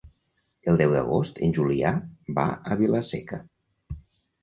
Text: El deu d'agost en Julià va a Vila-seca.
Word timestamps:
El 0.73 0.79
deu 0.81 0.95
d'agost 0.95 1.37
en 1.49 1.55
Julià 1.59 1.93
va 2.41 2.49
a 2.73 2.81
Vila-seca. 2.83 3.43